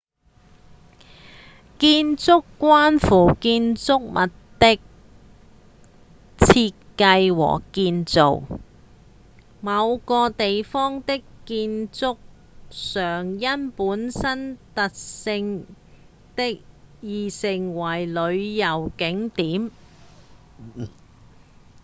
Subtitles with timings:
[1.77, 4.79] 建築關乎建築物的
[6.39, 8.41] 設計和建造
[9.61, 12.17] 某個地方的建築
[12.71, 15.29] 常因本身特色
[16.33, 19.69] 而成為旅遊景點